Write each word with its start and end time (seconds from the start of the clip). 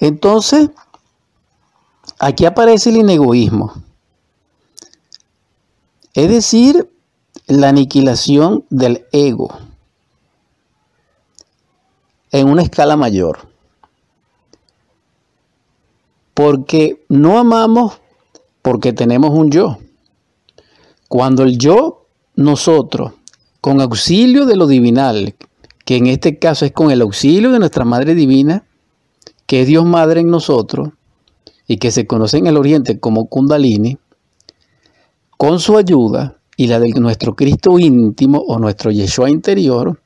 Entonces, 0.00 0.70
aquí 2.18 2.46
aparece 2.46 2.90
el 2.90 2.96
inegoísmo. 2.96 3.74
Es 6.14 6.28
decir, 6.28 6.90
la 7.46 7.68
aniquilación 7.68 8.64
del 8.70 9.06
ego 9.12 9.50
en 12.32 12.48
una 12.48 12.62
escala 12.62 12.96
mayor. 12.96 13.48
Porque 16.34 17.04
no 17.08 17.38
amamos 17.38 18.00
porque 18.62 18.92
tenemos 18.92 19.30
un 19.30 19.50
yo. 19.50 19.78
Cuando 21.08 21.42
el 21.42 21.58
yo, 21.58 22.06
nosotros, 22.36 23.12
con 23.60 23.80
auxilio 23.80 24.46
de 24.46 24.56
lo 24.56 24.66
divinal, 24.66 25.34
que 25.84 25.96
en 25.96 26.06
este 26.06 26.38
caso 26.38 26.64
es 26.64 26.72
con 26.72 26.90
el 26.90 27.02
auxilio 27.02 27.50
de 27.50 27.58
nuestra 27.58 27.84
Madre 27.84 28.14
Divina, 28.14 28.64
que 29.50 29.62
es 29.62 29.66
Dios 29.66 29.84
Madre 29.84 30.20
en 30.20 30.30
nosotros, 30.30 30.90
y 31.66 31.78
que 31.78 31.90
se 31.90 32.06
conoce 32.06 32.38
en 32.38 32.46
el 32.46 32.56
Oriente 32.56 33.00
como 33.00 33.26
Kundalini, 33.26 33.98
con 35.36 35.58
su 35.58 35.76
ayuda 35.76 36.36
y 36.56 36.68
la 36.68 36.78
de 36.78 36.90
nuestro 36.90 37.34
Cristo 37.34 37.76
íntimo 37.80 38.38
o 38.46 38.60
nuestro 38.60 38.92
Yeshua 38.92 39.28
interior, 39.28 40.00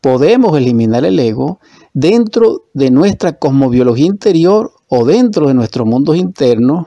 podemos 0.00 0.56
eliminar 0.56 1.04
el 1.04 1.18
ego 1.18 1.60
dentro 1.92 2.64
de 2.72 2.90
nuestra 2.90 3.34
cosmobiología 3.34 4.06
interior 4.06 4.72
o 4.88 5.04
dentro 5.04 5.48
de 5.48 5.52
nuestros 5.52 5.86
mundos 5.86 6.16
internos. 6.16 6.86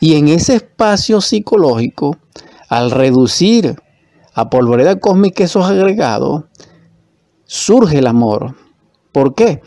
Y 0.00 0.14
en 0.14 0.26
ese 0.26 0.56
espacio 0.56 1.20
psicológico, 1.20 2.16
al 2.68 2.90
reducir 2.90 3.76
a 4.34 4.50
polvareda 4.50 4.98
cósmica 4.98 5.44
esos 5.44 5.66
agregados, 5.66 6.46
surge 7.44 7.98
el 7.98 8.08
amor. 8.08 8.56
¿Por 9.12 9.36
qué? 9.36 9.62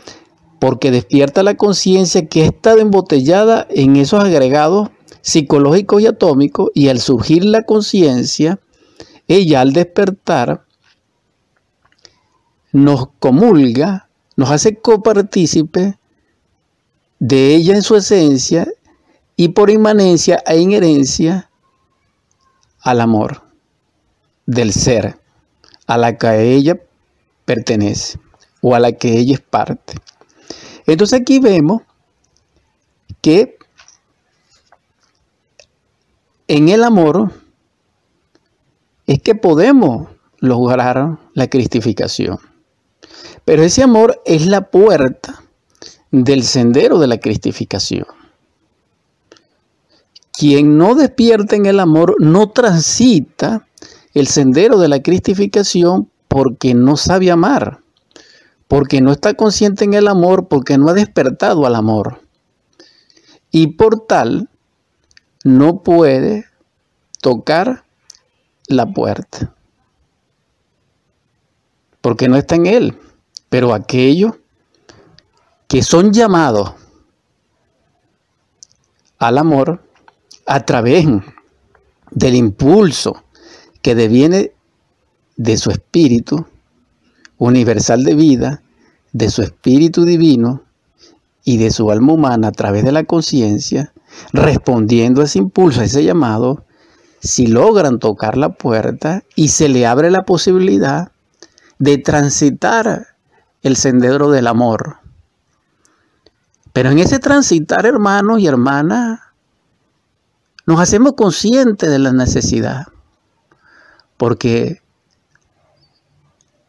Porque 0.60 0.92
despierta 0.92 1.42
la 1.42 1.56
conciencia 1.56 2.26
que 2.26 2.42
ha 2.42 2.46
estado 2.46 2.78
embotellada 2.78 3.66
en 3.70 3.96
esos 3.96 4.22
agregados 4.22 4.90
psicológicos 5.22 6.02
y 6.02 6.06
atómicos 6.06 6.70
y 6.74 6.88
al 6.88 7.00
surgir 7.00 7.44
la 7.44 7.62
conciencia, 7.62 8.60
ella 9.26 9.60
al 9.60 9.72
despertar 9.72 10.64
nos 12.72 13.08
comulga, 13.18 14.08
nos 14.36 14.50
hace 14.50 14.76
copartícipe 14.76 15.98
de 17.18 17.54
ella 17.54 17.74
en 17.74 17.82
su 17.82 17.96
esencia 17.96 18.68
y 19.36 19.48
por 19.48 19.70
inmanencia 19.70 20.42
e 20.46 20.58
inherencia 20.58 21.50
al 22.80 23.00
amor 23.00 23.42
del 24.46 24.72
ser 24.72 25.18
a 25.86 25.98
la 25.98 26.16
que 26.16 26.54
ella 26.54 26.80
pertenece 27.44 28.18
o 28.62 28.74
a 28.74 28.80
la 28.80 28.92
que 28.92 29.18
ella 29.18 29.34
es 29.34 29.40
parte. 29.40 29.94
Entonces 30.92 31.20
aquí 31.20 31.38
vemos 31.38 31.82
que 33.20 33.58
en 36.48 36.68
el 36.68 36.82
amor 36.82 37.32
es 39.06 39.22
que 39.22 39.34
podemos 39.36 40.08
lograr 40.38 41.18
la 41.34 41.48
cristificación. 41.48 42.38
Pero 43.44 43.62
ese 43.62 43.82
amor 43.82 44.20
es 44.24 44.46
la 44.46 44.70
puerta 44.70 45.44
del 46.10 46.42
sendero 46.42 46.98
de 46.98 47.06
la 47.06 47.18
cristificación. 47.18 48.06
Quien 50.32 50.76
no 50.76 50.94
despierta 50.94 51.54
en 51.54 51.66
el 51.66 51.78
amor 51.78 52.16
no 52.18 52.50
transita 52.50 53.66
el 54.14 54.26
sendero 54.26 54.78
de 54.78 54.88
la 54.88 55.02
cristificación 55.02 56.10
porque 56.26 56.74
no 56.74 56.96
sabe 56.96 57.30
amar, 57.30 57.80
porque 58.70 59.00
no 59.00 59.10
está 59.10 59.34
consciente 59.34 59.84
en 59.84 59.94
el 59.94 60.06
amor, 60.06 60.46
porque 60.46 60.78
no 60.78 60.88
ha 60.88 60.92
despertado 60.92 61.66
al 61.66 61.74
amor. 61.74 62.20
Y 63.50 63.66
por 63.72 64.06
tal, 64.06 64.48
no 65.42 65.82
puede 65.82 66.44
tocar 67.20 67.84
la 68.68 68.86
puerta, 68.86 69.52
porque 72.00 72.28
no 72.28 72.36
está 72.36 72.54
en 72.54 72.66
él. 72.66 72.98
Pero 73.48 73.74
aquellos 73.74 74.34
que 75.66 75.82
son 75.82 76.12
llamados 76.12 76.74
al 79.18 79.38
amor 79.38 79.82
a 80.46 80.64
través 80.64 81.06
del 82.12 82.36
impulso 82.36 83.24
que 83.82 83.96
deviene 83.96 84.52
de 85.36 85.56
su 85.56 85.72
espíritu 85.72 86.46
universal 87.40 88.04
de 88.04 88.14
vida, 88.14 88.62
de 89.12 89.30
su 89.30 89.42
espíritu 89.42 90.04
divino 90.04 90.62
y 91.42 91.56
de 91.56 91.70
su 91.70 91.90
alma 91.90 92.12
humana 92.12 92.48
a 92.48 92.52
través 92.52 92.84
de 92.84 92.92
la 92.92 93.04
conciencia, 93.04 93.92
respondiendo 94.32 95.22
a 95.22 95.24
ese 95.24 95.38
impulso, 95.38 95.80
a 95.80 95.84
ese 95.84 96.04
llamado, 96.04 96.64
si 97.20 97.46
logran 97.46 97.98
tocar 97.98 98.36
la 98.36 98.50
puerta 98.50 99.24
y 99.34 99.48
se 99.48 99.68
le 99.70 99.86
abre 99.86 100.10
la 100.10 100.24
posibilidad 100.24 101.12
de 101.78 101.96
transitar 101.96 103.08
el 103.62 103.76
sendero 103.76 104.30
del 104.30 104.46
amor. 104.46 104.98
Pero 106.74 106.90
en 106.90 106.98
ese 106.98 107.18
transitar, 107.18 107.86
hermanos 107.86 108.38
y 108.40 108.46
hermanas, 108.46 109.18
nos 110.66 110.78
hacemos 110.78 111.14
conscientes 111.14 111.90
de 111.90 111.98
la 111.98 112.12
necesidad. 112.12 112.86
Porque 114.18 114.82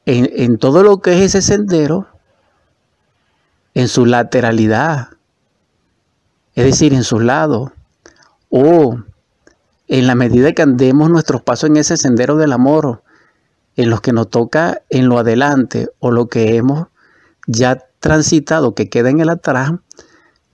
en, 0.05 0.57
todo 0.57 0.83
lo 0.83 1.01
que 1.01 1.13
es 1.13 1.35
ese 1.35 1.41
sendero, 1.41 2.07
en 3.73 3.87
su 3.87 4.05
lateralidad, 4.05 5.09
es 6.55 6.65
decir, 6.65 6.93
en 6.93 7.03
sus 7.03 7.23
lados, 7.23 7.71
o 8.49 8.97
en 9.87 10.07
la 10.07 10.15
medida 10.15 10.53
que 10.53 10.61
andemos 10.61 11.09
nuestros 11.09 11.41
pasos 11.41 11.69
en 11.69 11.77
ese 11.77 11.97
sendero 11.97 12.35
del 12.35 12.51
amor, 12.51 13.03
en 13.75 13.89
los 13.89 14.01
que 14.01 14.13
nos 14.13 14.29
toca 14.29 14.81
en 14.89 15.07
lo 15.07 15.17
adelante 15.17 15.89
o 15.99 16.11
lo 16.11 16.27
que 16.27 16.57
hemos 16.57 16.87
ya 17.47 17.77
transitado 17.99 18.75
que 18.75 18.89
queda 18.89 19.09
en 19.09 19.21
el 19.21 19.29
atrás, 19.29 19.71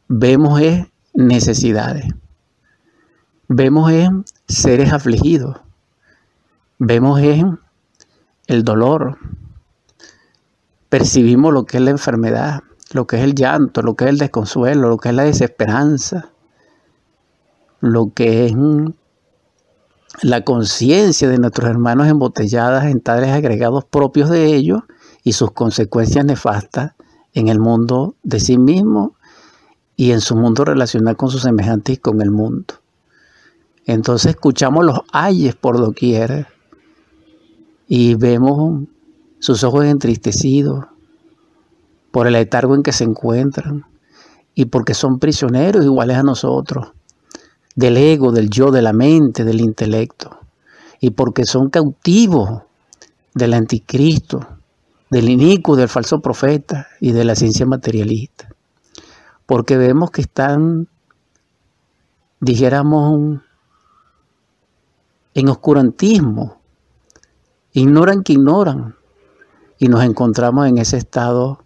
vemos 0.08 0.62
es 0.62 0.88
necesidades. 1.14 2.06
Vemos 3.48 3.92
es 3.92 4.10
seres 4.48 4.92
afligidos. 4.94 5.58
Vemos 6.80 7.20
es 7.22 7.44
el 8.48 8.64
dolor. 8.64 9.18
Percibimos 10.90 11.54
lo 11.54 11.66
que 11.66 11.78
es 11.78 11.84
la 11.84 11.92
enfermedad, 11.92 12.62
lo 12.94 13.08
que 13.08 13.18
es 13.18 13.24
el 13.24 13.36
llanto, 13.36 13.82
lo 13.82 13.96
que 13.96 14.06
es 14.06 14.12
el 14.12 14.18
desconsuelo, 14.18 14.90
lo 14.90 14.98
que 14.98 15.10
es 15.10 15.16
la 15.16 15.24
desesperanza, 15.24 16.32
lo 17.82 18.14
que 18.14 18.46
es 18.46 18.54
la 20.22 20.44
conciencia 20.44 21.28
de 21.28 21.38
nuestros 21.38 21.70
hermanos 21.70 22.08
embotelladas 22.08 22.86
en 22.86 23.02
tales 23.02 23.32
agregados 23.32 23.86
propios 23.86 24.30
de 24.30 24.46
ellos 24.56 24.82
y 25.24 25.34
sus 25.34 25.52
consecuencias 25.52 26.26
nefastas 26.26 26.94
en 27.34 27.50
el 27.50 27.60
mundo 27.60 28.16
de 28.24 28.40
sí 28.40 28.58
mismo 28.58 29.16
y 29.96 30.12
en 30.12 30.22
su 30.22 30.36
mundo 30.36 30.64
relacional 30.64 31.18
con 31.18 31.30
sus 31.30 31.42
semejantes 31.42 31.96
y 31.96 31.98
con 31.98 32.22
el 32.22 32.32
mundo. 32.32 32.76
Entonces 33.86 34.32
escuchamos 34.32 34.86
los 34.86 35.02
ayes 35.12 35.56
por 35.56 35.78
doquier 35.78 36.48
y 37.88 38.16
vemos 38.16 38.84
sus 39.48 39.64
ojos 39.64 39.86
entristecidos 39.86 40.88
por 42.12 42.28
el 42.28 42.34
letargo 42.34 42.76
en 42.76 42.84
que 42.84 42.92
se 42.92 43.06
encuentran 43.06 43.86
y 44.56 44.66
porque 44.66 44.94
son 44.94 45.20
prisioneros 45.20 45.86
iguales 45.86 46.18
a 46.18 46.24
nosotros 46.24 46.90
del 47.74 47.96
ego, 47.96 48.34
del 48.34 48.50
yo, 48.50 48.72
de 48.72 48.82
la 48.82 48.92
mente, 48.92 49.46
del 49.46 49.62
intelecto, 49.62 50.38
y 51.00 51.12
porque 51.12 51.46
son 51.46 51.70
cautivos 51.70 52.64
del 53.36 53.54
anticristo, 53.54 54.46
del 55.10 55.30
inicuo, 55.30 55.78
del 55.78 55.88
falso 55.88 56.20
profeta 56.20 56.88
y 57.00 57.14
de 57.14 57.24
la 57.24 57.34
ciencia 57.34 57.66
materialista. 57.66 58.50
Porque 59.46 59.78
vemos 59.78 60.12
que 60.12 60.24
están, 60.24 60.90
dijéramos, 62.42 63.40
en 65.36 65.48
oscurantismo, 65.48 66.60
ignoran 67.72 68.24
que 68.24 68.34
ignoran, 68.34 68.97
y 69.78 69.88
nos 69.88 70.04
encontramos 70.04 70.68
en 70.68 70.78
ese 70.78 70.98
estado 70.98 71.64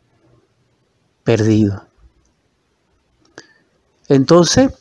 perdido. 1.23 1.83
Entonces, 4.07 4.71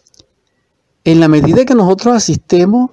en 1.04 1.20
la 1.20 1.28
medida 1.28 1.64
que 1.64 1.74
nosotros 1.74 2.14
asistemos 2.14 2.90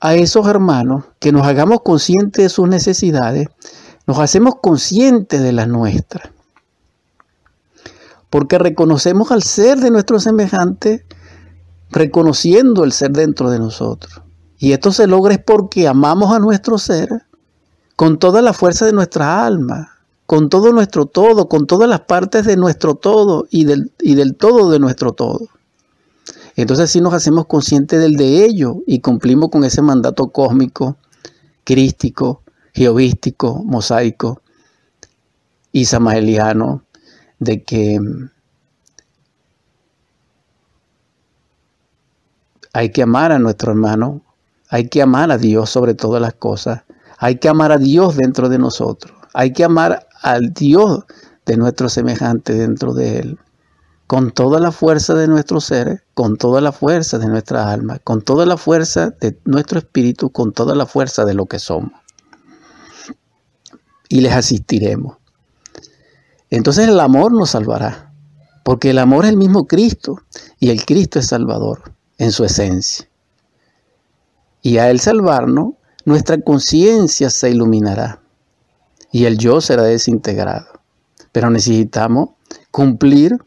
a 0.00 0.14
esos 0.14 0.46
hermanos, 0.46 1.04
que 1.18 1.32
nos 1.32 1.46
hagamos 1.46 1.80
conscientes 1.82 2.44
de 2.44 2.48
sus 2.50 2.68
necesidades, 2.68 3.48
nos 4.06 4.18
hacemos 4.18 4.56
conscientes 4.60 5.42
de 5.42 5.52
las 5.52 5.66
nuestras. 5.66 6.30
Porque 8.28 8.58
reconocemos 8.58 9.30
al 9.30 9.42
ser 9.42 9.78
de 9.78 9.90
nuestro 9.90 10.20
semejante, 10.20 11.06
reconociendo 11.90 12.84
el 12.84 12.92
ser 12.92 13.12
dentro 13.12 13.50
de 13.50 13.58
nosotros. 13.58 14.20
Y 14.58 14.72
esto 14.72 14.92
se 14.92 15.06
logra 15.06 15.34
es 15.34 15.40
porque 15.42 15.88
amamos 15.88 16.34
a 16.34 16.38
nuestro 16.38 16.76
ser 16.78 17.08
con 17.96 18.18
toda 18.18 18.42
la 18.42 18.52
fuerza 18.52 18.86
de 18.86 18.92
nuestra 18.92 19.44
alma, 19.46 19.98
con 20.26 20.48
todo 20.48 20.72
nuestro 20.72 21.06
todo, 21.06 21.48
con 21.48 21.66
todas 21.66 21.88
las 21.88 22.00
partes 22.00 22.44
de 22.44 22.56
nuestro 22.56 22.94
todo 22.94 23.46
y 23.50 23.64
del, 23.64 23.92
y 24.00 24.14
del 24.14 24.36
todo 24.36 24.70
de 24.70 24.78
nuestro 24.78 25.12
todo. 25.12 25.48
Entonces 26.56 26.90
si 26.90 27.00
nos 27.00 27.14
hacemos 27.14 27.46
conscientes 27.46 28.00
del 28.00 28.16
de 28.16 28.44
ello 28.44 28.78
y 28.86 29.00
cumplimos 29.00 29.50
con 29.50 29.64
ese 29.64 29.82
mandato 29.82 30.28
cósmico, 30.28 30.96
crístico, 31.64 32.42
geovístico, 32.72 33.62
mosaico 33.64 34.40
y 35.72 35.84
samaeliano 35.84 36.84
de 37.38 37.62
que 37.62 37.98
hay 42.72 42.90
que 42.90 43.02
amar 43.02 43.32
a 43.32 43.38
nuestro 43.38 43.70
hermano, 43.72 44.22
hay 44.68 44.88
que 44.88 45.02
amar 45.02 45.30
a 45.30 45.38
Dios 45.38 45.70
sobre 45.70 45.94
todas 45.94 46.20
las 46.20 46.34
cosas, 46.34 46.82
hay 47.24 47.36
que 47.36 47.48
amar 47.48 47.72
a 47.72 47.78
Dios 47.78 48.16
dentro 48.16 48.50
de 48.50 48.58
nosotros, 48.58 49.16
hay 49.32 49.54
que 49.54 49.64
amar 49.64 50.06
al 50.20 50.52
Dios 50.52 51.04
de 51.46 51.56
nuestro 51.56 51.88
semejante 51.88 52.52
dentro 52.52 52.92
de 52.92 53.18
Él, 53.18 53.38
con 54.06 54.30
toda 54.30 54.60
la 54.60 54.72
fuerza 54.72 55.14
de 55.14 55.26
nuestro 55.26 55.58
ser, 55.62 56.04
con 56.12 56.36
toda 56.36 56.60
la 56.60 56.70
fuerza 56.70 57.16
de 57.16 57.26
nuestra 57.26 57.72
alma, 57.72 57.98
con 57.98 58.20
toda 58.20 58.44
la 58.44 58.58
fuerza 58.58 59.14
de 59.22 59.38
nuestro 59.46 59.78
espíritu, 59.78 60.32
con 60.32 60.52
toda 60.52 60.74
la 60.74 60.84
fuerza 60.84 61.24
de 61.24 61.32
lo 61.32 61.46
que 61.46 61.58
somos. 61.58 61.92
Y 64.10 64.20
les 64.20 64.34
asistiremos. 64.34 65.16
Entonces 66.50 66.88
el 66.88 67.00
amor 67.00 67.32
nos 67.32 67.52
salvará, 67.52 68.12
porque 68.64 68.90
el 68.90 68.98
amor 68.98 69.24
es 69.24 69.30
el 69.30 69.38
mismo 69.38 69.66
Cristo 69.66 70.20
y 70.60 70.68
el 70.68 70.84
Cristo 70.84 71.20
es 71.20 71.28
Salvador 71.28 71.94
en 72.18 72.32
su 72.32 72.44
esencia. 72.44 73.08
Y 74.60 74.76
a 74.76 74.90
Él 74.90 75.00
salvarnos, 75.00 75.76
nuestra 76.04 76.40
conciencia 76.40 77.30
se 77.30 77.50
iluminará 77.50 78.20
y 79.10 79.26
el 79.26 79.38
yo 79.38 79.60
será 79.60 79.84
desintegrado. 79.84 80.66
Pero 81.32 81.50
necesitamos 81.50 82.30
cumplir 82.70 83.38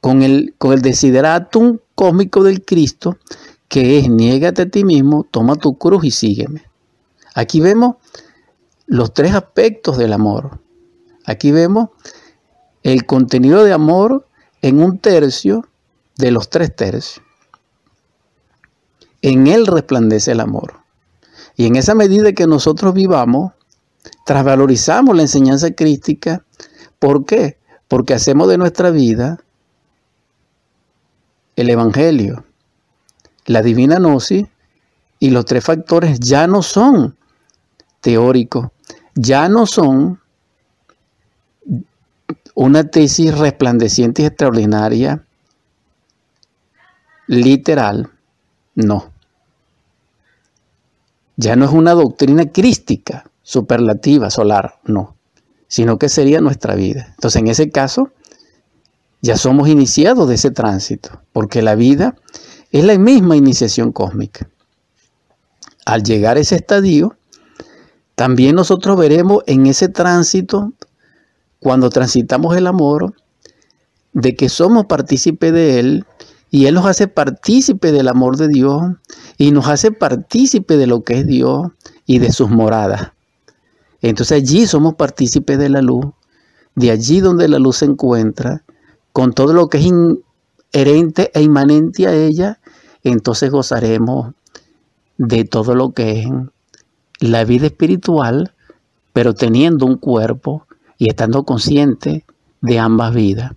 con 0.00 0.22
el, 0.22 0.54
desideratum 0.58 1.78
cósmico 1.94 2.42
del 2.44 2.64
Cristo, 2.64 3.18
que 3.68 3.98
es 3.98 4.08
niégate 4.08 4.62
a 4.62 4.68
ti 4.68 4.84
mismo, 4.84 5.26
toma 5.30 5.56
tu 5.56 5.78
cruz 5.78 6.04
y 6.04 6.10
sígueme. 6.10 6.64
Aquí 7.34 7.60
vemos 7.60 7.96
los 8.86 9.12
tres 9.12 9.34
aspectos 9.34 9.98
del 9.98 10.12
amor. 10.12 10.60
Aquí 11.24 11.50
vemos 11.50 11.90
el 12.82 13.06
contenido 13.06 13.64
de 13.64 13.72
amor 13.72 14.26
en 14.62 14.80
un 14.80 14.98
tercio 14.98 15.66
de 16.16 16.30
los 16.30 16.50
tres 16.50 16.74
tercios. 16.74 17.24
En 19.22 19.46
él 19.48 19.66
resplandece 19.66 20.32
el 20.32 20.40
amor. 20.40 20.85
Y 21.56 21.66
en 21.66 21.76
esa 21.76 21.94
medida 21.94 22.32
que 22.32 22.46
nosotros 22.46 22.92
vivamos, 22.94 23.52
trasvalorizamos 24.24 25.16
la 25.16 25.22
enseñanza 25.22 25.70
crística. 25.70 26.44
¿Por 26.98 27.24
qué? 27.24 27.58
Porque 27.88 28.14
hacemos 28.14 28.48
de 28.48 28.58
nuestra 28.58 28.90
vida 28.90 29.38
el 31.56 31.70
Evangelio, 31.70 32.44
la 33.46 33.62
divina 33.62 33.98
gnosis 33.98 34.46
y 35.18 35.30
los 35.30 35.46
tres 35.46 35.64
factores 35.64 36.20
ya 36.20 36.46
no 36.46 36.62
son 36.62 37.16
teóricos, 38.02 38.68
ya 39.14 39.48
no 39.48 39.66
son 39.66 40.20
una 42.54 42.84
tesis 42.84 43.36
resplandeciente 43.36 44.22
y 44.22 44.26
extraordinaria, 44.26 45.24
literal, 47.26 48.10
no. 48.74 49.15
Ya 51.36 51.54
no 51.54 51.66
es 51.66 51.70
una 51.70 51.92
doctrina 51.92 52.50
crística, 52.50 53.30
superlativa, 53.42 54.30
solar, 54.30 54.80
no, 54.84 55.16
sino 55.68 55.98
que 55.98 56.08
sería 56.08 56.40
nuestra 56.40 56.74
vida. 56.74 57.08
Entonces, 57.14 57.40
en 57.40 57.48
ese 57.48 57.70
caso, 57.70 58.10
ya 59.20 59.36
somos 59.36 59.68
iniciados 59.68 60.28
de 60.28 60.34
ese 60.36 60.50
tránsito, 60.50 61.20
porque 61.32 61.62
la 61.62 61.74
vida 61.74 62.16
es 62.72 62.84
la 62.84 62.98
misma 62.98 63.36
iniciación 63.36 63.92
cósmica. 63.92 64.48
Al 65.84 66.02
llegar 66.02 66.36
a 66.36 66.40
ese 66.40 66.56
estadio, 66.56 67.16
también 68.14 68.56
nosotros 68.56 68.96
veremos 68.96 69.42
en 69.46 69.66
ese 69.66 69.88
tránsito, 69.88 70.72
cuando 71.60 71.90
transitamos 71.90 72.56
el 72.56 72.66
amor, 72.66 73.14
de 74.12 74.34
que 74.34 74.48
somos 74.48 74.86
partícipes 74.86 75.52
de 75.52 75.78
él 75.78 76.06
y 76.56 76.64
él 76.64 76.74
nos 76.76 76.86
hace 76.86 77.06
partícipe 77.06 77.92
del 77.92 78.08
amor 78.08 78.38
de 78.38 78.48
Dios 78.48 78.80
y 79.36 79.50
nos 79.50 79.68
hace 79.68 79.92
partícipe 79.92 80.78
de 80.78 80.86
lo 80.86 81.02
que 81.02 81.18
es 81.18 81.26
Dios 81.26 81.68
y 82.06 82.18
de 82.18 82.32
sus 82.32 82.48
moradas. 82.48 83.12
Entonces 84.00 84.38
allí 84.40 84.66
somos 84.66 84.94
partícipes 84.94 85.58
de 85.58 85.68
la 85.68 85.82
luz, 85.82 86.06
de 86.74 86.92
allí 86.92 87.20
donde 87.20 87.46
la 87.48 87.58
luz 87.58 87.76
se 87.76 87.84
encuentra, 87.84 88.64
con 89.12 89.34
todo 89.34 89.52
lo 89.52 89.68
que 89.68 89.76
es 89.76 89.84
inherente 90.72 91.30
e 91.34 91.42
inmanente 91.42 92.06
a 92.06 92.14
ella, 92.14 92.58
entonces 93.04 93.50
gozaremos 93.50 94.32
de 95.18 95.44
todo 95.44 95.74
lo 95.74 95.90
que 95.90 96.22
es 96.22 96.28
la 97.20 97.44
vida 97.44 97.66
espiritual, 97.66 98.54
pero 99.12 99.34
teniendo 99.34 99.84
un 99.84 99.98
cuerpo 99.98 100.66
y 100.96 101.10
estando 101.10 101.44
consciente 101.44 102.24
de 102.62 102.78
ambas 102.78 103.14
vidas, 103.14 103.52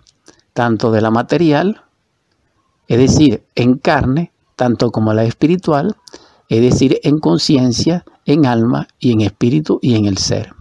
tanto 0.52 0.92
de 0.92 1.00
la 1.00 1.12
material, 1.12 1.86
es 2.90 2.98
decir, 2.98 3.44
en 3.56 3.76
carne, 3.78 4.34
tanto 4.58 4.92
como 4.92 5.14
la 5.14 5.24
espiritual, 5.24 5.96
es 6.50 6.62
decir, 6.62 7.00
en 7.04 7.20
conciencia, 7.20 8.04
en 8.26 8.46
alma 8.46 8.88
y 9.00 9.14
en 9.14 9.22
espíritu 9.22 9.80
y 9.82 9.96
en 9.96 10.06
el 10.06 10.18
ser. 10.18 10.54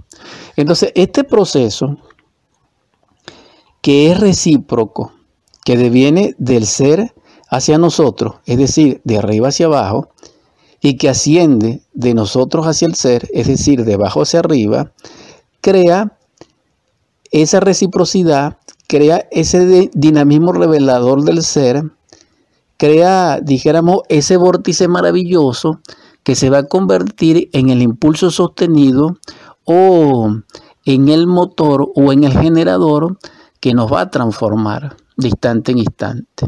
Entonces, 0.54 0.92
este 0.94 1.24
proceso 1.24 1.96
que 3.80 4.12
es 4.12 4.20
recíproco, 4.20 5.12
que 5.64 5.76
deviene 5.76 6.34
del 6.38 6.66
ser 6.66 7.14
hacia 7.48 7.78
nosotros, 7.78 8.36
es 8.44 8.58
decir, 8.58 9.00
de 9.04 9.18
arriba 9.18 9.48
hacia 9.48 9.66
abajo, 9.66 10.10
y 10.80 10.96
que 10.96 11.08
asciende 11.08 11.82
de 11.94 12.14
nosotros 12.14 12.66
hacia 12.66 12.86
el 12.86 12.94
ser, 12.94 13.28
es 13.32 13.46
decir, 13.46 13.84
de 13.84 13.94
abajo 13.94 14.22
hacia 14.22 14.40
arriba, 14.40 14.92
crea 15.60 16.18
esa 17.30 17.60
reciprocidad, 17.60 18.58
crea 18.86 19.26
ese 19.30 19.90
dinamismo 19.94 20.52
revelador 20.52 21.24
del 21.24 21.42
ser, 21.42 21.84
crea, 22.78 23.40
dijéramos, 23.42 24.02
ese 24.08 24.38
vórtice 24.38 24.88
maravilloso 24.88 25.80
que 26.22 26.34
se 26.34 26.48
va 26.48 26.58
a 26.58 26.66
convertir 26.66 27.50
en 27.52 27.68
el 27.68 27.82
impulso 27.82 28.30
sostenido 28.30 29.18
o 29.64 30.30
en 30.84 31.08
el 31.08 31.26
motor 31.26 31.90
o 31.94 32.12
en 32.12 32.24
el 32.24 32.32
generador 32.32 33.18
que 33.60 33.74
nos 33.74 33.92
va 33.92 34.02
a 34.02 34.10
transformar 34.10 34.96
de 35.16 35.28
instante 35.28 35.72
en 35.72 35.78
instante. 35.78 36.46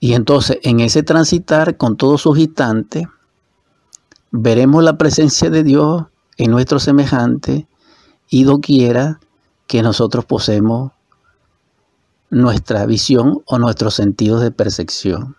Y 0.00 0.14
entonces 0.14 0.58
en 0.62 0.80
ese 0.80 1.02
transitar 1.02 1.76
con 1.76 1.96
todos 1.96 2.22
sus 2.22 2.38
instantes, 2.38 3.06
veremos 4.30 4.82
la 4.82 4.96
presencia 4.96 5.50
de 5.50 5.62
Dios 5.62 6.04
en 6.36 6.50
nuestro 6.50 6.78
semejante 6.78 7.66
y 8.30 8.44
doquiera 8.44 9.20
que 9.66 9.82
nosotros 9.82 10.24
poseemos 10.24 10.92
nuestra 12.30 12.86
visión 12.86 13.42
o 13.46 13.58
nuestros 13.58 13.94
sentidos 13.94 14.42
de 14.42 14.50
percepción. 14.50 15.36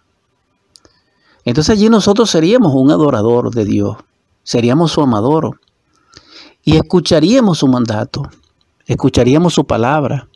Entonces 1.46 1.78
allí 1.78 1.90
nosotros 1.90 2.30
seríamos 2.30 2.74
un 2.76 2.92
adorador 2.92 3.54
de 3.54 3.66
Dios, 3.66 3.98
seríamos 4.44 4.92
su 4.92 5.02
amador 5.02 5.60
y 6.64 6.76
escucharíamos 6.76 7.60
su 7.60 7.68
mandato, 7.68 8.24
escucharíamos 8.86 9.54
su 9.54 9.66
palabra, 9.66 10.28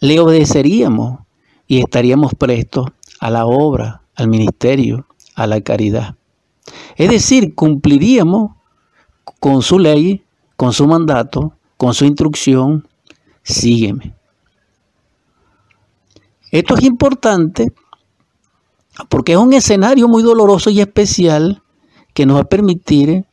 le 0.00 0.18
obedeceríamos 0.18 1.20
y 1.66 1.78
estaríamos 1.78 2.34
prestos 2.34 2.86
a 3.20 3.30
la 3.30 3.46
obra, 3.46 4.02
al 4.14 4.28
ministerio, 4.28 5.06
a 5.34 5.46
la 5.46 5.60
caridad. 5.60 6.16
Es 6.96 7.10
decir, 7.10 7.54
cumpliríamos 7.54 8.52
con 9.40 9.62
su 9.62 9.78
ley, 9.78 10.24
con 10.56 10.72
su 10.72 10.86
mandato, 10.86 11.54
con 11.76 11.94
su 11.94 12.04
instrucción, 12.04 12.88
sígueme. 13.42 14.14
Esto 16.52 16.76
es 16.76 16.84
importante 16.84 17.72
porque 19.08 19.32
es 19.32 19.38
un 19.38 19.54
escenario 19.54 20.06
muy 20.06 20.22
doloroso 20.22 20.68
y 20.68 20.80
especial 20.80 21.62
que 22.12 22.26
nos 22.26 22.36
va 22.36 22.40
a 22.42 22.48
permitir 22.48 23.24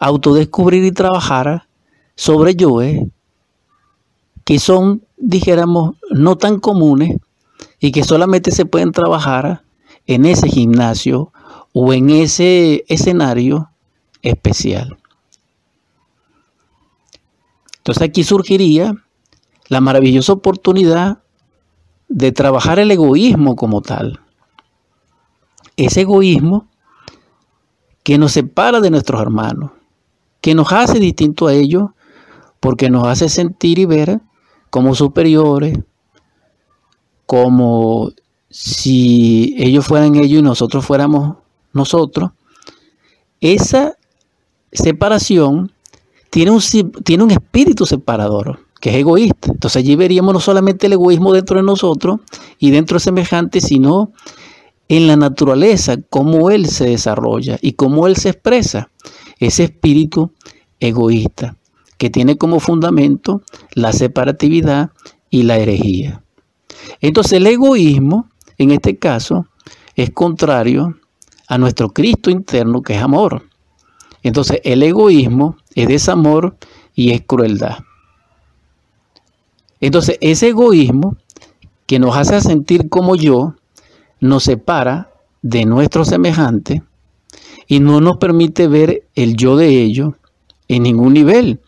autodescubrir 0.00 0.84
y 0.84 0.90
trabajar 0.92 1.68
sobre 2.16 2.56
yoes 2.56 3.00
que 4.44 4.58
son, 4.58 5.04
dijéramos, 5.16 5.96
no 6.10 6.36
tan 6.36 6.58
comunes 6.58 7.16
y 7.78 7.92
que 7.92 8.02
solamente 8.02 8.50
se 8.50 8.66
pueden 8.66 8.90
trabajar 8.90 9.62
en 10.06 10.24
ese 10.24 10.48
gimnasio 10.48 11.32
o 11.72 11.92
en 11.92 12.10
ese 12.10 12.84
escenario 12.88 13.70
especial. 14.22 14.98
Entonces 17.76 18.02
aquí 18.02 18.24
surgiría 18.24 18.94
la 19.68 19.80
maravillosa 19.80 20.32
oportunidad 20.32 21.22
de 22.08 22.32
trabajar 22.32 22.78
el 22.78 22.90
egoísmo 22.90 23.56
como 23.56 23.82
tal. 23.82 24.20
Ese 25.76 26.02
egoísmo 26.02 26.66
que 28.02 28.18
nos 28.18 28.32
separa 28.32 28.80
de 28.80 28.90
nuestros 28.90 29.20
hermanos, 29.20 29.72
que 30.40 30.54
nos 30.54 30.72
hace 30.72 30.98
distinto 30.98 31.46
a 31.46 31.54
ellos 31.54 31.90
porque 32.60 32.90
nos 32.90 33.06
hace 33.06 33.28
sentir 33.28 33.78
y 33.78 33.84
ver 33.84 34.20
como 34.70 34.94
superiores, 34.94 35.78
como 37.26 38.10
si 38.50 39.54
ellos 39.58 39.86
fueran 39.86 40.16
ellos 40.16 40.40
y 40.40 40.42
nosotros 40.42 40.84
fuéramos 40.84 41.36
nosotros. 41.72 42.30
Esa 43.40 43.96
separación 44.72 45.70
tiene 46.30 46.50
un, 46.50 46.62
tiene 47.04 47.24
un 47.24 47.30
espíritu 47.30 47.86
separador, 47.86 48.60
que 48.80 48.90
es 48.90 48.96
egoísta. 48.96 49.50
Entonces 49.52 49.80
allí 49.82 49.96
veríamos 49.96 50.32
no 50.32 50.40
solamente 50.40 50.86
el 50.86 50.94
egoísmo 50.94 51.32
dentro 51.32 51.56
de 51.56 51.62
nosotros 51.62 52.20
y 52.58 52.70
dentro 52.70 52.96
de 52.96 53.00
semejante, 53.00 53.60
sino 53.60 54.12
en 54.88 55.06
la 55.06 55.16
naturaleza, 55.16 55.96
cómo 56.08 56.50
él 56.50 56.66
se 56.66 56.86
desarrolla 56.86 57.58
y 57.60 57.72
cómo 57.72 58.06
él 58.06 58.16
se 58.16 58.30
expresa. 58.30 58.90
Ese 59.38 59.64
espíritu 59.64 60.32
egoísta 60.80 61.56
que 61.98 62.10
tiene 62.10 62.38
como 62.38 62.60
fundamento 62.60 63.42
la 63.72 63.92
separatividad 63.92 64.90
y 65.30 65.42
la 65.42 65.58
herejía. 65.58 66.22
Entonces 67.00 67.34
el 67.34 67.46
egoísmo, 67.46 68.28
en 68.56 68.70
este 68.70 68.96
caso, 68.96 69.46
es 69.94 70.10
contrario 70.10 70.96
a 71.48 71.58
nuestro 71.58 71.90
Cristo 71.90 72.30
interno, 72.30 72.82
que 72.82 72.94
es 72.94 73.02
amor. 73.02 73.42
Entonces 74.22 74.60
el 74.64 74.82
egoísmo 74.82 75.56
es 75.74 75.88
desamor 75.88 76.56
y 76.94 77.10
es 77.10 77.22
crueldad. 77.26 77.78
Entonces 79.80 80.18
ese 80.20 80.48
egoísmo 80.48 81.16
que 81.86 81.98
nos 81.98 82.16
hace 82.16 82.40
sentir 82.40 82.88
como 82.88 83.16
yo, 83.16 83.54
nos 84.20 84.44
separa 84.44 85.10
de 85.42 85.64
nuestro 85.64 86.04
semejante 86.04 86.82
y 87.66 87.80
no 87.80 88.00
nos 88.00 88.16
permite 88.16 88.68
ver 88.68 89.06
el 89.14 89.36
yo 89.36 89.56
de 89.56 89.68
ellos 89.82 90.14
en 90.68 90.82
ningún 90.82 91.14
nivel. 91.14 91.60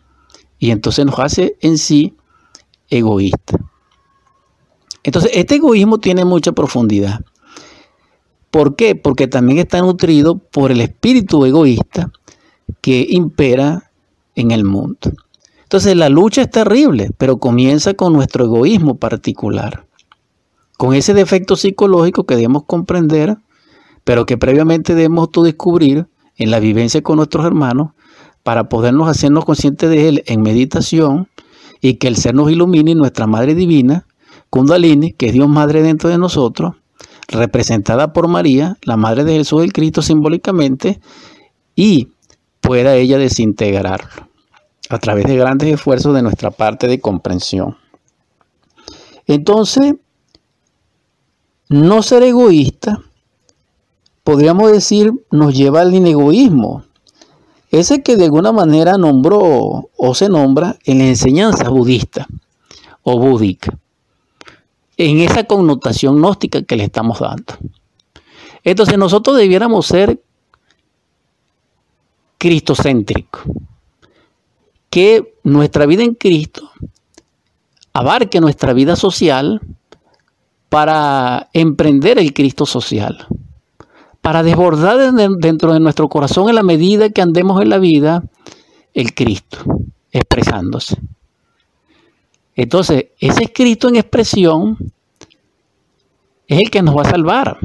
Y 0.59 0.71
entonces 0.71 1.05
nos 1.05 1.19
hace 1.19 1.57
en 1.61 1.77
sí 1.77 2.15
egoísta. 2.89 3.57
Entonces, 5.03 5.31
este 5.33 5.55
egoísmo 5.55 5.97
tiene 5.99 6.25
mucha 6.25 6.51
profundidad. 6.51 7.21
¿Por 8.51 8.75
qué? 8.75 8.95
Porque 8.95 9.27
también 9.27 9.59
está 9.59 9.79
nutrido 9.79 10.37
por 10.37 10.71
el 10.71 10.81
espíritu 10.81 11.45
egoísta 11.45 12.11
que 12.81 13.07
impera 13.09 13.91
en 14.35 14.51
el 14.51 14.65
mundo. 14.65 15.11
Entonces, 15.71 15.95
la 15.95 16.09
lucha 16.09 16.41
es 16.41 16.51
terrible, 16.51 17.11
pero 17.17 17.37
comienza 17.37 17.93
con 17.93 18.11
nuestro 18.11 18.43
egoísmo 18.43 18.95
particular. 18.95 19.85
Con 20.77 20.93
ese 20.93 21.13
defecto 21.13 21.55
psicológico 21.55 22.25
que 22.25 22.35
debemos 22.35 22.65
comprender, 22.65 23.37
pero 24.03 24.25
que 24.25 24.37
previamente 24.37 24.95
debemos 24.95 25.29
descubrir 25.31 26.07
en 26.35 26.51
la 26.51 26.59
vivencia 26.59 27.01
con 27.01 27.15
nuestros 27.15 27.45
hermanos 27.45 27.91
para 28.43 28.67
podernos 28.67 29.07
hacernos 29.07 29.45
conscientes 29.45 29.89
de 29.89 30.09
él 30.09 30.23
en 30.25 30.41
meditación 30.41 31.29
y 31.79 31.93
que 31.93 32.09
el 32.09 32.17
ser 32.17 32.35
nos 32.35 32.51
ilumine 32.51 32.93
nuestra 32.93 33.25
Madre 33.25 33.55
Divina, 33.55 34.05
Kundalini, 34.49 35.13
que 35.13 35.27
es 35.27 35.31
Dios 35.31 35.47
Madre 35.47 35.81
dentro 35.81 36.09
de 36.09 36.17
nosotros, 36.17 36.75
representada 37.29 38.11
por 38.11 38.27
María, 38.27 38.75
la 38.83 38.97
Madre 38.97 39.23
de 39.23 39.35
Jesús 39.35 39.63
el 39.63 39.71
Cristo 39.71 40.01
simbólicamente, 40.01 40.99
y 41.77 42.09
pueda 42.59 42.97
ella 42.97 43.17
desintegrarlo 43.17 44.30
a 44.91 44.99
través 44.99 45.25
de 45.25 45.37
grandes 45.37 45.73
esfuerzos 45.73 46.13
de 46.13 46.21
nuestra 46.21 46.51
parte 46.51 46.87
de 46.87 46.99
comprensión. 46.99 47.77
Entonces, 49.25 49.93
no 51.69 52.03
ser 52.03 52.23
egoísta, 52.23 53.01
podríamos 54.23 54.69
decir, 54.71 55.13
nos 55.31 55.55
lleva 55.55 55.81
al 55.81 55.93
inegoísmo, 55.95 56.83
ese 57.69 58.03
que 58.03 58.17
de 58.17 58.25
alguna 58.25 58.51
manera 58.51 58.97
nombró 58.97 59.89
o 59.95 60.13
se 60.13 60.27
nombra 60.27 60.77
en 60.83 60.97
la 60.97 61.05
enseñanza 61.05 61.69
budista 61.69 62.27
o 63.03 63.17
búdica, 63.17 63.77
en 64.97 65.19
esa 65.19 65.45
connotación 65.45 66.17
gnóstica 66.17 66.63
que 66.63 66.75
le 66.75 66.83
estamos 66.83 67.19
dando. 67.19 67.53
Entonces 68.65 68.97
nosotros 68.97 69.37
debiéramos 69.37 69.85
ser 69.85 70.21
cristocéntricos, 72.37 73.43
que 74.91 75.33
nuestra 75.43 75.87
vida 75.87 76.03
en 76.03 76.13
Cristo 76.13 76.69
abarque 77.93 78.39
nuestra 78.39 78.73
vida 78.73 78.95
social 78.95 79.59
para 80.69 81.49
emprender 81.53 82.19
el 82.19 82.31
Cristo 82.33 82.67
social 82.67 83.27
para 84.21 84.43
desbordar 84.43 85.13
dentro 85.13 85.73
de 85.73 85.79
nuestro 85.79 86.07
corazón 86.07 86.47
en 86.47 86.55
la 86.55 86.63
medida 86.63 87.09
que 87.09 87.21
andemos 87.21 87.61
en 87.61 87.69
la 87.69 87.79
vida 87.79 88.23
el 88.93 89.13
Cristo 89.15 89.57
expresándose. 90.11 90.97
Entonces, 92.55 93.07
ese 93.19 93.51
Cristo 93.51 93.89
en 93.89 93.95
expresión 93.95 94.77
es 96.47 96.59
el 96.59 96.69
que 96.69 96.81
nos 96.83 96.95
va 96.95 97.03
a 97.03 97.09
salvar. 97.09 97.57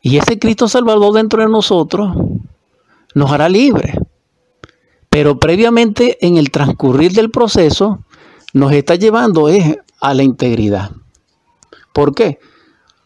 Y 0.00 0.16
ese 0.16 0.38
Cristo 0.38 0.66
Salvador 0.66 1.12
dentro 1.14 1.42
de 1.42 1.48
nosotros 1.48 2.16
nos 3.14 3.30
hará 3.30 3.48
libres. 3.48 3.94
Pero 5.18 5.40
previamente 5.40 6.16
en 6.24 6.36
el 6.36 6.52
transcurrir 6.52 7.10
del 7.10 7.32
proceso 7.32 8.04
nos 8.52 8.70
está 8.70 8.94
llevando 8.94 9.48
a 10.00 10.14
la 10.14 10.22
integridad. 10.22 10.92
¿Por 11.92 12.14
qué? 12.14 12.38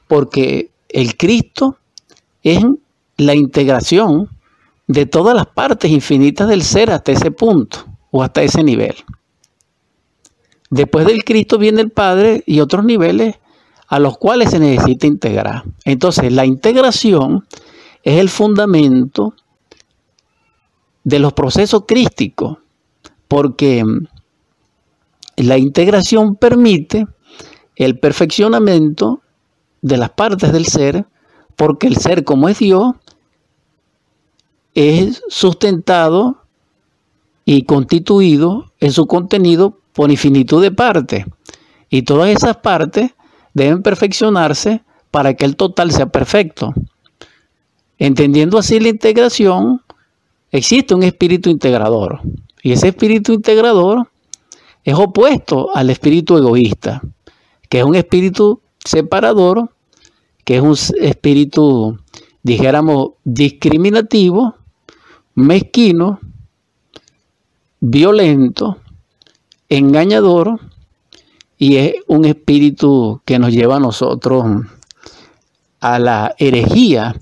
Porque 0.08 0.72
el 0.90 1.16
Cristo 1.16 1.78
es 2.42 2.62
la 3.16 3.34
integración 3.34 4.28
de 4.86 5.06
todas 5.06 5.34
las 5.34 5.46
partes 5.46 5.90
infinitas 5.90 6.50
del 6.50 6.64
ser 6.64 6.90
hasta 6.90 7.12
ese 7.12 7.30
punto 7.30 7.78
o 8.10 8.22
hasta 8.22 8.42
ese 8.42 8.62
nivel. 8.62 8.94
Después 10.68 11.06
del 11.06 11.24
Cristo 11.24 11.56
viene 11.56 11.80
el 11.80 11.92
Padre 11.92 12.44
y 12.44 12.60
otros 12.60 12.84
niveles 12.84 13.36
a 13.88 13.98
los 13.98 14.18
cuales 14.18 14.50
se 14.50 14.58
necesita 14.58 15.06
integrar. 15.06 15.64
Entonces, 15.86 16.30
la 16.30 16.44
integración 16.44 17.46
es 18.02 18.18
el 18.18 18.28
fundamento 18.28 19.32
de 21.04 21.18
los 21.18 21.32
procesos 21.32 21.84
crísticos, 21.86 22.58
porque 23.28 23.84
la 25.36 25.58
integración 25.58 26.36
permite 26.36 27.06
el 27.76 27.98
perfeccionamiento 27.98 29.22
de 29.80 29.96
las 29.96 30.10
partes 30.10 30.52
del 30.52 30.66
ser, 30.66 31.06
porque 31.56 31.86
el 31.86 31.96
ser 31.96 32.24
como 32.24 32.48
es 32.48 32.58
Dios, 32.58 32.94
es 34.74 35.22
sustentado 35.28 36.44
y 37.44 37.64
constituido 37.64 38.72
en 38.80 38.92
su 38.92 39.06
contenido 39.06 39.80
por 39.92 40.10
infinitud 40.10 40.62
de 40.62 40.70
partes. 40.70 41.26
Y 41.90 42.02
todas 42.02 42.30
esas 42.30 42.56
partes 42.58 43.10
deben 43.54 43.82
perfeccionarse 43.82 44.82
para 45.10 45.34
que 45.34 45.44
el 45.44 45.56
total 45.56 45.92
sea 45.92 46.06
perfecto. 46.06 46.72
Entendiendo 47.98 48.58
así 48.58 48.80
la 48.80 48.88
integración, 48.88 49.82
existe 50.52 50.94
un 50.94 51.02
espíritu 51.02 51.50
integrador. 51.50 52.20
Y 52.62 52.72
ese 52.72 52.88
espíritu 52.88 53.32
integrador 53.32 54.08
es 54.84 54.94
opuesto 54.94 55.74
al 55.74 55.90
espíritu 55.90 56.36
egoísta, 56.36 57.02
que 57.68 57.80
es 57.80 57.84
un 57.84 57.94
espíritu 57.94 58.60
separador, 58.84 59.70
que 60.44 60.56
es 60.56 60.62
un 60.62 60.76
espíritu, 61.00 61.98
dijéramos, 62.42 63.12
discriminativo, 63.24 64.54
mezquino, 65.34 66.20
violento, 67.80 68.78
engañador, 69.68 70.60
y 71.58 71.76
es 71.76 71.94
un 72.08 72.24
espíritu 72.24 73.22
que 73.24 73.38
nos 73.38 73.52
lleva 73.52 73.76
a 73.76 73.80
nosotros 73.80 74.44
a 75.80 75.98
la 75.98 76.34
herejía 76.38 77.14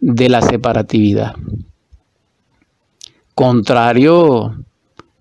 de 0.00 0.28
la 0.28 0.42
separatividad. 0.42 1.34
Contrario 3.38 4.64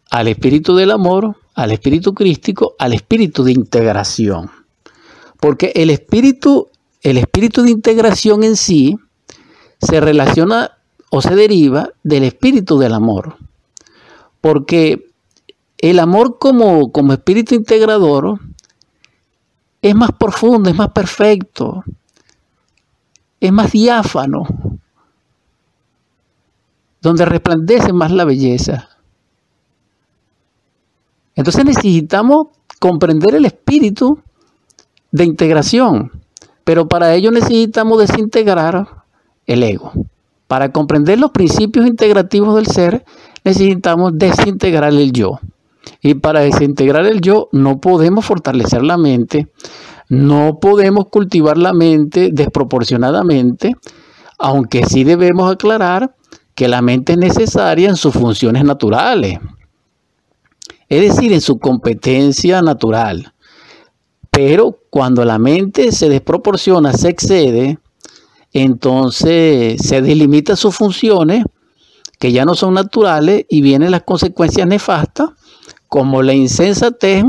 al 0.10 0.28
espíritu 0.28 0.76
del 0.76 0.90
amor, 0.90 1.38
al 1.54 1.72
espíritu 1.72 2.16
crístico, 2.16 2.74
al 2.80 2.94
espíritu 2.94 3.44
de 3.44 3.52
integración. 3.52 4.50
Porque 5.40 5.72
el 5.76 5.92
espíritu, 5.92 6.68
el 7.04 7.20
espíritu 7.20 7.62
de 7.62 7.70
integración 7.70 8.44
en 8.44 8.56
sí 8.56 8.98
se 9.80 10.02
relaciona 10.02 10.72
o 11.12 11.22
se 11.22 11.36
deriva 11.36 11.92
del 12.02 12.24
espíritu 12.24 12.80
del 12.80 12.96
amor. 12.96 13.38
Porque 14.42 15.12
el 15.78 16.00
amor 16.00 16.40
como, 16.40 16.92
como 16.92 17.14
espíritu 17.14 17.54
integrador 17.54 18.40
es 19.84 19.94
más 19.94 20.10
profundo, 20.14 20.72
es 20.72 20.76
más 20.76 20.90
perfecto, 20.90 21.84
es 23.40 23.52
más 23.52 23.74
diáfano, 23.74 24.48
donde 27.02 27.26
resplandece 27.26 27.94
más 27.94 28.12
la 28.12 28.26
belleza. 28.26 28.90
Entonces 31.36 31.66
necesitamos 31.66 32.48
comprender 32.80 33.36
el 33.36 33.46
espíritu 33.46 34.20
de 35.12 35.24
integración, 35.24 36.12
pero 36.64 36.88
para 36.88 37.14
ello 37.14 37.32
necesitamos 37.32 38.00
desintegrar 38.00 38.88
el 39.46 39.64
ego. 39.64 39.94
Para 40.48 40.72
comprender 40.72 41.20
los 41.20 41.32
principios 41.32 41.86
integrativos 41.86 42.56
del 42.56 42.68
ser, 42.68 43.06
necesitamos 43.44 44.14
desintegrar 44.16 44.94
el 44.94 45.12
yo. 45.12 45.40
Y 46.02 46.16
para 46.16 46.42
desintegrar 46.42 47.06
el 47.06 47.22
yo 47.22 47.50
no 47.52 47.80
podemos 47.80 48.26
fortalecer 48.26 48.84
la 48.84 48.98
mente, 48.98 49.48
no 50.10 50.60
podemos 50.60 51.08
cultivar 51.10 51.58
la 51.58 51.74
mente 51.74 52.30
desproporcionadamente, 52.32 53.76
aunque 54.40 54.86
sí 54.86 55.04
debemos 55.04 55.52
aclarar 55.52 56.16
que 56.58 56.68
la 56.68 56.82
mente 56.82 57.14
es 57.14 57.20
necesaria 57.20 57.88
en 57.88 57.96
sus 57.96 58.16
funciones 58.16 58.64
naturales, 58.64 59.38
es 60.90 61.02
decir, 61.02 61.32
en 61.32 61.40
su 61.40 61.60
competencia 61.60 62.64
natural. 62.64 63.32
Pero 64.32 64.80
cuando 64.90 65.24
la 65.24 65.38
mente 65.38 65.92
se 65.92 66.10
desproporciona, 66.10 66.94
se 66.94 67.10
excede, 67.10 67.78
entonces 68.54 69.80
se 69.84 70.02
delimita 70.02 70.56
sus 70.56 70.76
funciones 70.76 71.46
que 72.18 72.32
ya 72.32 72.44
no 72.44 72.56
son 72.56 72.74
naturales 72.74 73.46
y 73.48 73.62
vienen 73.62 73.92
las 73.92 74.02
consecuencias 74.02 74.66
nefastas 74.66 75.30
como 75.88 76.24
la 76.24 76.34
insensatez, 76.34 77.24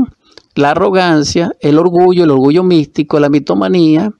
la 0.55 0.71
arrogancia, 0.71 1.51
el 1.59 1.77
orgullo, 1.77 2.23
el 2.23 2.31
orgullo 2.31 2.63
místico, 2.63 3.19
la 3.19 3.29
mitomanía, 3.29 4.11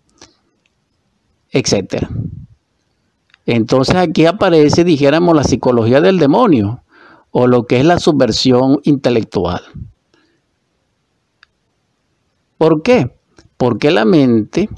etc. 1.50 2.08
Entonces 3.52 3.96
aquí 3.96 4.28
aparece, 4.28 4.84
dijéramos, 4.84 5.36
la 5.36 5.44
psicología 5.44 6.02
del 6.02 6.20
demonio 6.20 6.84
o 7.32 7.48
lo 7.48 7.66
que 7.66 7.80
es 7.80 7.86
la 7.86 7.98
subversión 7.98 8.80
intelectual. 8.84 9.64
¿Por 12.60 12.84
qué? 12.84 13.18
Porque 13.58 13.90
la 13.90 14.06
mente 14.06 14.70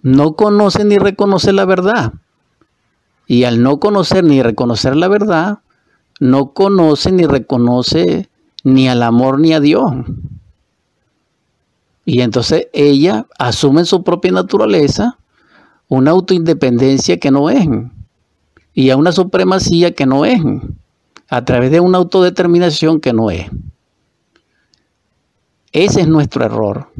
no 0.00 0.36
conoce 0.36 0.86
ni 0.86 0.96
reconoce 0.96 1.52
la 1.52 1.66
verdad. 1.66 2.14
Y 3.26 3.44
al 3.44 3.62
no 3.62 3.78
conocer 3.78 4.24
ni 4.24 4.42
reconocer 4.42 4.96
la 4.96 5.08
verdad, 5.08 5.58
no 6.18 6.54
conoce 6.54 7.12
ni 7.12 7.26
reconoce 7.26 8.30
ni 8.64 8.88
al 8.88 9.02
amor 9.02 9.38
ni 9.38 9.52
a 9.52 9.60
Dios. 9.60 9.92
Y 12.06 12.22
entonces 12.22 12.68
ella 12.72 13.26
asume 13.38 13.84
su 13.84 14.02
propia 14.02 14.32
naturaleza 14.32 15.18
una 15.90 16.12
autoindependencia 16.12 17.18
que 17.18 17.32
no 17.32 17.50
es 17.50 17.68
y 18.72 18.90
a 18.90 18.96
una 18.96 19.10
supremacía 19.10 19.92
que 19.92 20.06
no 20.06 20.24
es 20.24 20.40
a 21.28 21.44
través 21.44 21.72
de 21.72 21.80
una 21.80 21.98
autodeterminación 21.98 23.00
que 23.00 23.12
no 23.12 23.30
es. 23.30 23.50
Ese 25.72 26.02
es 26.02 26.08
nuestro 26.08 26.44
error. 26.44 26.90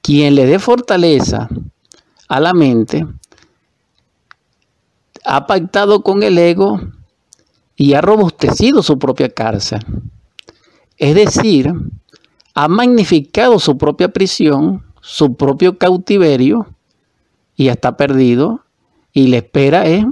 Quien 0.00 0.36
le 0.36 0.46
dé 0.46 0.60
fortaleza 0.60 1.48
a 2.28 2.40
la 2.40 2.54
mente 2.54 3.04
ha 5.24 5.46
pactado 5.46 6.02
con 6.04 6.22
el 6.22 6.38
ego 6.38 6.80
y 7.74 7.94
ha 7.94 8.00
robustecido 8.00 8.82
su 8.84 8.96
propia 8.96 9.28
cárcel. 9.28 9.80
Es 10.98 11.16
decir, 11.16 11.72
ha 12.54 12.68
magnificado 12.68 13.58
su 13.58 13.76
propia 13.76 14.08
prisión, 14.08 14.84
su 15.00 15.34
propio 15.34 15.78
cautiverio, 15.78 16.68
y 17.60 17.68
está 17.68 17.94
perdido, 17.98 18.64
y 19.12 19.26
le 19.26 19.36
espera 19.36 19.84
es 19.84 20.02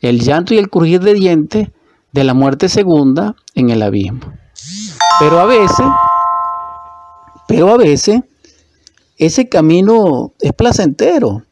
el 0.00 0.20
llanto 0.20 0.54
y 0.54 0.56
el 0.56 0.70
crujir 0.70 1.02
de 1.02 1.12
dientes 1.12 1.68
de 2.12 2.24
la 2.24 2.32
muerte 2.32 2.70
segunda 2.70 3.36
en 3.54 3.68
el 3.68 3.82
abismo. 3.82 4.32
Pero 5.18 5.40
a 5.40 5.44
veces, 5.44 5.86
pero 7.46 7.68
a 7.68 7.76
veces, 7.76 8.22
ese 9.18 9.50
camino 9.50 10.32
es 10.40 10.54
placentero, 10.54 11.42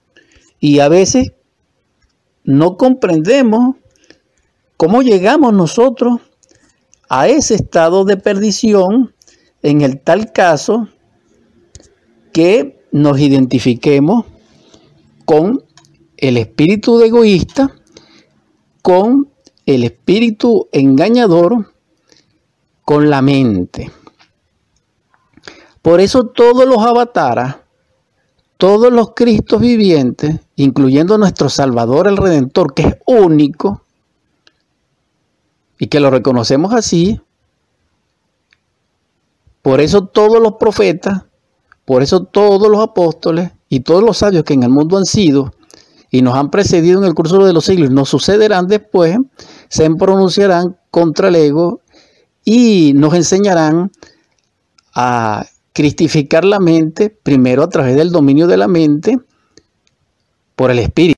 y 0.61 0.79
a 0.79 0.89
veces 0.89 1.33
no 2.45 2.79
comprendemos 2.79 3.77
¿Cómo 4.79 5.03
llegamos 5.03 5.53
nosotros 5.53 6.21
a 7.11 7.27
ese 7.27 7.57
estado 7.57 8.05
de 8.05 8.17
perdición 8.17 9.13
en 9.61 9.83
el 9.83 10.01
tal 10.01 10.33
caso 10.33 10.87
que 12.33 12.81
nos 12.93 13.19
identifiquemos 13.19 14.25
con 15.29 15.63
el 16.17 16.39
espíritu 16.39 17.03
egoísta, 17.03 17.71
con 18.81 19.29
el 19.67 19.85
espíritu 19.85 20.71
engañador, 20.73 21.75
con 22.83 23.11
la 23.11 23.21
mente? 23.21 23.91
Por 25.83 26.01
eso 26.01 26.29
todos 26.29 26.67
los 26.67 26.79
avataras, 26.79 27.57
todos 28.57 28.91
los 28.91 29.13
Cristos 29.15 29.61
vivientes, 29.61 30.41
incluyendo 30.57 31.19
nuestro 31.19 31.51
Salvador 31.51 32.09
el 32.09 32.17
Redentor, 32.17 32.73
que 32.73 32.85
es 32.85 32.97
único, 33.05 33.83
y 35.79 35.89
que 35.89 36.01
lo 36.01 36.11
reconocemos 36.11 36.73
así. 36.73 37.21
Por 39.61 39.83
eso 39.83 40.07
todos 40.07 40.41
los 40.41 40.55
profetas, 40.55 41.25
por 41.89 42.03
eso 42.03 42.23
todos 42.23 42.69
los 42.69 42.83
apóstoles 42.83 43.51
y 43.71 43.81
todos 43.81 44.03
los 44.03 44.19
sabios 44.19 44.45
que 44.45 44.53
en 44.53 44.63
el 44.63 44.69
mundo 44.69 44.99
han 44.99 45.07
sido 45.07 45.55
y 46.11 46.21
nos 46.21 46.35
han 46.35 46.51
precedido 46.51 46.99
en 46.99 47.07
el 47.07 47.15
curso 47.15 47.43
de 47.43 47.55
los 47.55 47.65
siglos, 47.65 47.91
nos 47.91 48.11
sucederán 48.11 48.67
después, 48.67 49.17
se 49.71 49.89
pronunciarán 49.95 50.77
contra 50.91 51.29
el 51.29 51.37
ego 51.37 51.81
y 52.45 52.93
nos 52.95 53.15
enseñarán 53.15 53.91
a 54.95 55.47
cristificar 55.73 56.45
la 56.45 56.61
mente, 56.61 57.09
primero 57.09 57.63
a 57.63 57.71
través 57.71 57.97
del 57.97 58.13
dominio 58.13 58.47
de 58.47 58.59
la 58.59 58.69
mente 58.69 59.19
por 60.57 60.71
el 60.71 60.81
espíritu. 60.81 61.18